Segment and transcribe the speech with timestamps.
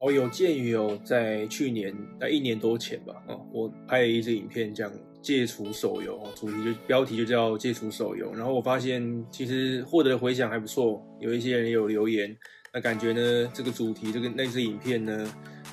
[0.00, 8.32] 哦，有鉴于有在去年在一年多前吧，啊，我拍了一支影片讲戒除手游，主题就标题就叫戒除手游。
[8.32, 12.34] 然后我发现其实获得的回响还不错，有一些人有留言，
[12.72, 15.30] 那感觉呢这个主题这个那支影片呢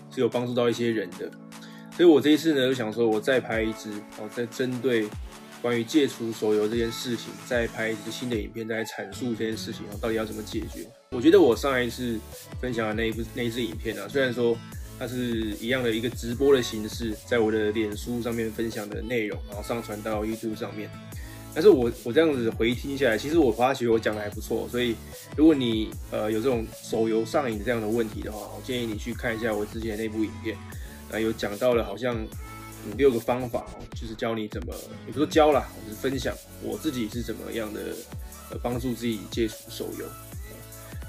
[0.09, 1.31] 是有帮助到一些人的。
[1.91, 3.89] 所以我这一次呢就想说，我再拍一支，
[4.19, 5.07] 哦，再针对。
[5.61, 10.87] 关于戒除手游这件事情，再拍一支新的影片，再来阐述这件事情，到底要怎么解决？
[11.11, 12.19] 我觉得我上一次
[12.61, 14.55] 分享的那一部那一支影片啊，虽然说
[14.99, 20.89] 它是一样的一个直播的形式，在我的脸书上面分享的内容，然后上传到 YouTube 上面，
[21.53, 24.95] 但是我我这样子回听下来，其实我发觉我讲的还不错，所以
[25.35, 30.55] 如果你呃有这种手游上瘾这样的问题的话，我建议你去看一下我之前的那部影片，
[31.11, 32.15] 啊，有讲到了好像。
[32.89, 34.73] 五六个方法哦，就是教你怎么，
[35.05, 37.81] 也不是教啦，我就是分享我自己是怎么样的，
[38.51, 40.05] 呃，帮助自己戒除手游。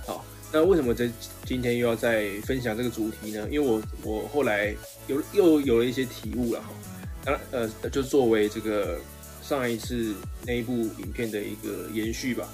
[0.06, 1.08] 好，那为什么在
[1.44, 3.46] 今天又要再分享这个主题呢？
[3.50, 4.74] 因为我我后来
[5.06, 6.68] 有又有了一些体悟了哈。
[7.24, 8.98] 当然，呃，就作为这个
[9.42, 10.14] 上一次
[10.46, 12.48] 那一部影片的一个延续吧。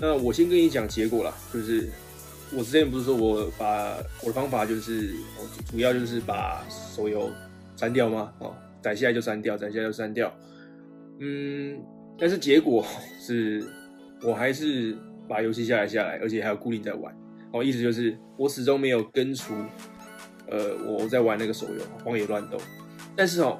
[0.00, 1.88] 那我先跟你讲结果啦，就是
[2.52, 7.30] 我之前不是说我把我的方法就是我主要就是把手游。
[7.76, 8.32] 删掉吗？
[8.38, 10.32] 哦，载下来就删掉，载下来就删掉。
[11.20, 11.80] 嗯，
[12.18, 12.84] 但是结果
[13.20, 13.64] 是，
[14.22, 14.96] 我还是
[15.28, 17.14] 把游戏下载下来，而且还有固定在玩。
[17.52, 19.54] 哦，意思就是我始终没有根除，
[20.50, 22.58] 呃，我在玩那个手游《荒野乱斗》。
[23.16, 23.58] 但是哦，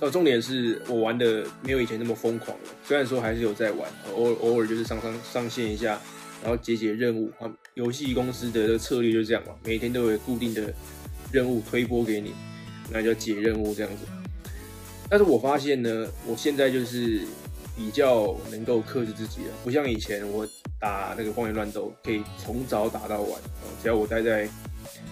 [0.00, 2.64] 呃，重点是我玩的没有以前那么疯狂了。
[2.84, 5.98] 虽然说还是有在玩，偶尔偶尔就是上上上线一下，
[6.42, 7.30] 然后解解任务。
[7.38, 10.70] 啊，游戏公司的策略就是这样嘛，每天都有固定的
[11.32, 12.34] 任务推播给你。
[12.92, 14.04] 那就解任务这样子，
[15.08, 17.22] 但是我发现呢，我现在就是
[17.76, 20.46] 比较能够克制自己了，不像以前我
[20.80, 23.40] 打那个荒野乱斗可以从早打到晚，
[23.82, 24.48] 只要我待在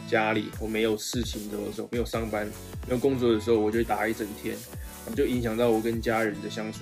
[0.08, 2.46] 家里，我没有事情的时候，没有上班，
[2.88, 4.56] 没有工作的时候，我就打一整天，
[5.14, 6.80] 就影响到我跟家人的相处。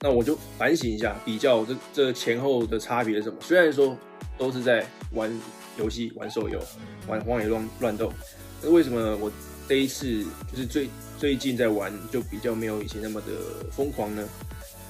[0.00, 3.36] 那我就反省一下，比较这这前后的差别是什么？
[3.40, 3.96] 虽然说
[4.36, 5.30] 都是在玩
[5.78, 6.60] 游戏、玩手游、
[7.06, 8.12] 玩荒野乱乱斗，
[8.62, 9.30] 那为什么我？
[9.68, 10.88] 这一次就是最
[11.18, 14.28] 最近在玩，就比较没有以前那么的疯狂呢，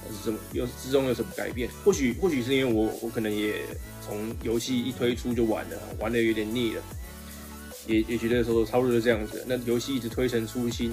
[0.03, 0.39] 还是什么？
[0.53, 1.69] 有之中有什么改变？
[1.83, 3.63] 或许或许是因为我我可能也
[4.05, 6.83] 从游戏一推出就玩了，玩的有点腻了，
[7.87, 9.43] 也也觉得说差不多是这样子。
[9.49, 10.93] 那游戏一直推陈出新，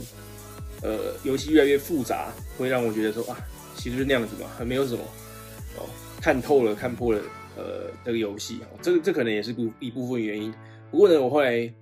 [0.82, 3.38] 呃，游戏越来越复杂，会让我觉得说啊，
[3.76, 5.04] 其实是那样子嘛，还没有什么
[5.78, 5.84] 哦，
[6.22, 7.22] 看透了，看破了，
[7.58, 10.54] 呃，这个游戏，这个这可能也是部一部分原因。
[10.90, 11.74] 不过呢，我后来。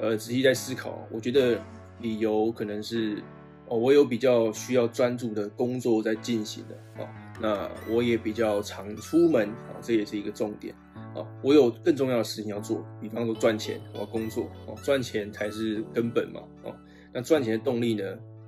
[0.00, 1.60] 呃，仔细在思考，我觉得
[2.00, 3.22] 理由可能是，
[3.68, 7.08] 哦，我有比较需要专注的工作在进行的，哦，
[7.40, 10.74] 那我也比较常出门，啊，这也是一个重点，
[11.14, 16.74] 啊，我有更重要的事情要做，比方说赚钱，我要工作，哦，赚钱才是根本嘛，哦，
[17.12, 18.02] 那赚钱的动力呢，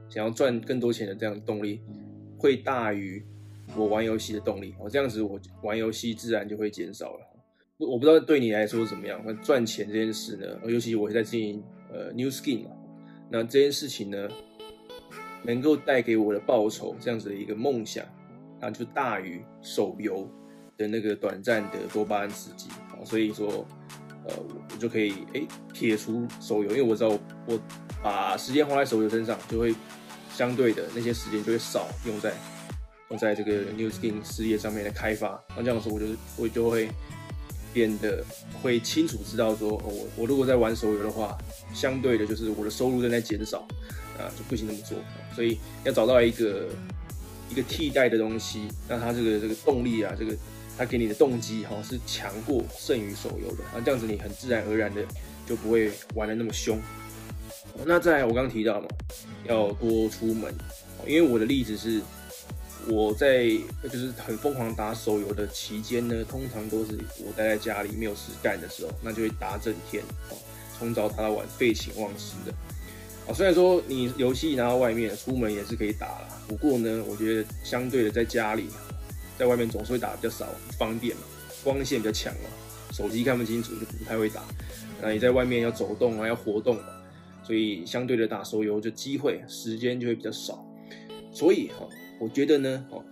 [0.08, 1.82] 想要赚更多钱的这样的动力，
[2.38, 3.22] 会大于
[3.76, 7.26] 我玩游戏的动力，哦，这样子我玩游戏自然就会减少了。
[7.86, 11.62] 我不知道对你来说怎么样，那赚钱这件事呢，尤其我在经营
[11.92, 12.70] 呃 New Skin 嘛，
[13.30, 14.28] 那这件事情呢，
[15.42, 18.04] 能够带给我的报酬这样子的一个梦想，
[18.60, 20.28] 那就大于手游
[20.76, 23.66] 的那个短暂的多巴胺刺激啊，所以说
[24.28, 24.34] 呃
[24.72, 25.42] 我就可以哎
[25.72, 27.60] 撇除手游，因为我知道我，我
[28.02, 29.74] 把时间花在手游身上，就会
[30.30, 32.32] 相对的那些时间就会少用在
[33.10, 36.06] 用在这个 New Skin 事业上面的开发，那这样子我就
[36.36, 36.88] 我就会。
[37.72, 38.24] 变得
[38.62, 41.36] 会清楚知道说，我我如果在玩手游的话，
[41.74, 43.66] 相对的就是我的收入正在减少，
[44.18, 44.98] 啊，就不行那么做，
[45.34, 46.68] 所以要找到一个
[47.50, 50.36] 一个替代的东西，让它这个这个动力啊，这个
[50.76, 55.04] 它给你的动机哈是强过胜于手游的，啊，这样子你很自然而然的
[55.46, 56.80] 就不会玩的那么凶。
[57.84, 58.86] 那在我刚刚提到嘛，
[59.44, 60.54] 要多出门，
[61.06, 62.00] 因为我的例子是。
[62.88, 63.48] 我在
[63.84, 70.36] 就是很疯狂打手游的期间呢，通常都是我待在家里没有事干的时候，那就会打整天，哦，
[70.78, 72.52] 从早打到晚，废寝忘食的。
[73.26, 78.66] 哦，虽然说你游戏拿到外面，出门也是可以打啦，不过呢，我觉得相对的在家里，
[79.38, 81.22] 在外面总是会打比较少，方便嘛，
[81.62, 82.50] 光线比较强嘛，
[82.92, 84.42] 手机看不清楚就不太会打。
[85.00, 86.84] 那你在外面要走动啊，要活动嘛，
[87.44, 90.66] 所以相对的打手游就机会时间就会比较少，
[91.32, 91.88] 所以哈。
[92.22, 93.04] 我觉得呢，哦，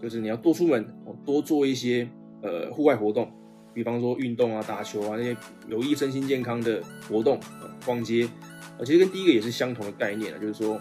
[0.00, 2.08] 就是你要多出门，哦，多做一些
[2.40, 3.28] 呃户外活动，
[3.74, 5.36] 比方说运动啊、打球啊那些
[5.66, 7.40] 有益身心健康的活动，
[7.84, 8.28] 逛街，
[8.84, 10.78] 其实跟第一个也是相同的概念啊，就是说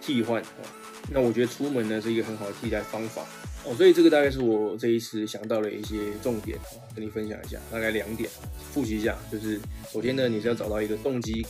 [0.00, 0.64] 替换啊。
[1.12, 3.22] 那我觉得出门呢是一个很好的替代方法，
[3.66, 6.58] 哦，所以这个大概是我这一次想到的一些重点，
[6.94, 8.30] 跟你分享一下，大概两点，
[8.72, 9.60] 复习一下，就是
[9.92, 11.46] 首先呢，你是要找到一个动机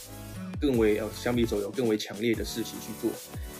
[0.60, 3.10] 更为呃，相比手游更为强烈的事情去做，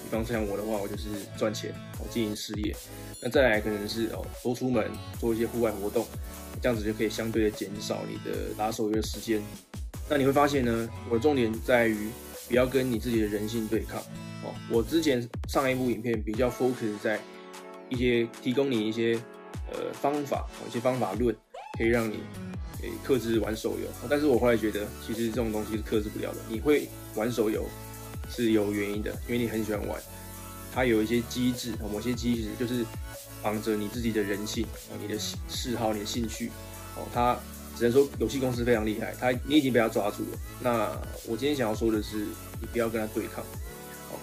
[0.07, 2.75] 比方说像我的话，我就是赚钱，哦，经营事业，
[3.21, 6.07] 那再来可能是哦，多出门做一些户外活动，
[6.63, 9.43] 这样子就可以相对的减少你的打手游的时间。
[10.09, 12.09] 那你会发现呢，我的重点在于
[12.49, 13.99] 不要跟你自己的人性对抗，
[14.43, 17.21] 哦，我之前上一部影片比较 focus 在。
[17.89, 19.17] 一些提供你一些
[19.71, 21.33] 呃方法，一些方法论，
[21.79, 22.15] 可以让你
[22.83, 23.87] 诶克制玩手游。
[24.11, 26.39] 但是我后来觉得，其实这种东西是克制不了的。
[26.49, 27.65] 你会玩手游
[28.29, 30.01] 是有原因的，因为你很喜欢玩。
[30.75, 32.85] 它有一些机制，某些机制就是
[33.43, 34.67] 绑着你自己的人性，
[35.01, 35.19] 你的
[35.49, 36.51] 嗜好、你的兴趣。
[36.97, 37.39] 哦，它
[37.77, 40.39] 只能说游戏公司非常厉害，它你已经被它抓住了。
[40.61, 40.91] 那
[41.27, 42.27] 我今天想要说的是，
[42.61, 43.43] 你不要跟它对抗，
[44.11, 44.19] 哦，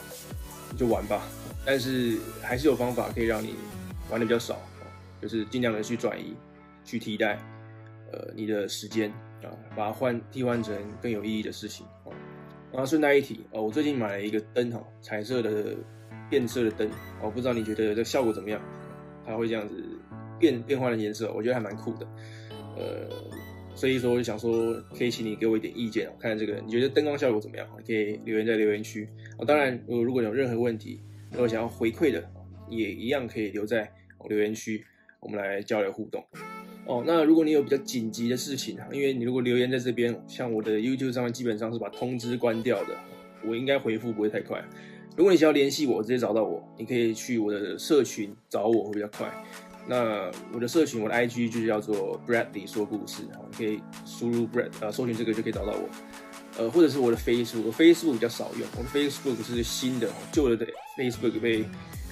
[0.72, 1.24] 你就玩吧。
[1.66, 3.56] 但是还是有方法可以让你
[4.10, 4.60] 玩的比较少，
[5.22, 6.36] 就是尽量的去转移、
[6.84, 7.40] 去替代，
[8.12, 9.10] 呃，你的时间
[9.42, 11.86] 啊，把它换替换成更有意义的事情。
[12.74, 15.76] 然后顺带一提，哦，我最近买了一个灯哈，彩色的
[16.30, 16.90] 变色的灯，
[17.22, 18.60] 我不知道你觉得这效果怎么样？
[19.26, 19.82] 它会这样子
[20.40, 22.08] 变变换的颜色，我觉得还蛮酷的，
[22.76, 23.08] 呃。
[23.76, 27.68] 所以说，我就想说，可以请你给我一点意见哦，看看这个你觉得灯光效果怎么样？
[27.84, 29.10] 可以留言在留言区
[29.40, 29.44] 哦。
[29.44, 32.24] 当然，如果如果有任何问题，如果想要回馈的，
[32.70, 33.92] 也一样可以留在
[34.30, 34.86] 留言区，
[35.20, 36.24] 我们来交流互动
[36.86, 37.04] 哦。
[37.06, 42.96] 那如果你有比较紧急的事情，因为你如果留言在这边，像我的 YouTube 上面基本上是把通知关掉的，
[43.46, 44.64] 我应该回复不会太快。
[45.16, 49.32] 如果你想要联系我，直接找到我，你可以去我的社群找我，会比较快。
[49.86, 55.90] 那我的社群，我的 IG 就叫做 Bradley 说故事，你可以输入 Brad 呃，搜寻这个就可以找到我，
[56.58, 60.66] 呃，或者是我的 Facebook，我 Facebook 比较少用，我的 Facebook 是新的，旧的
[60.98, 61.66] Facebook 被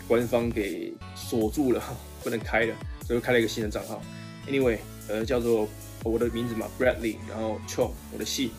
[0.06, 1.82] 官方给锁住了，
[2.24, 2.76] 不能开了，
[3.08, 4.02] 所以开了一个新的账号。
[4.48, 4.78] Anyway，
[5.08, 5.68] 呃，叫做
[6.04, 8.50] 我的名字嘛，Bradley，然后 Chung，我的姓，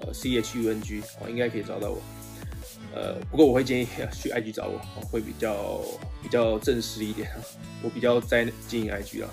[0.00, 2.02] 呃，C H U N G，哦，应该可以找到我。
[2.94, 4.78] 呃，不过我会建议 去 IG 找我，
[5.10, 5.80] 会比较
[6.22, 7.30] 比较正式一点。
[7.82, 9.28] 我比较在经营 IG 啦。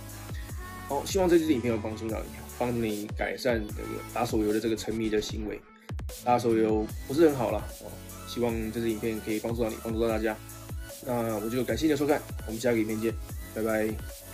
[0.88, 5.60] 好，希望这支影片有帮助到你，帮助你改善这个打手游的这个沉迷的行为。
[6.24, 7.92] 打手游不是很好啦，哦，
[8.28, 10.36] 希望这支影片可以帮助到你，帮助到大家。
[11.06, 13.14] 那我就感谢你的收看，我们下个影片见，
[13.54, 14.29] 拜拜。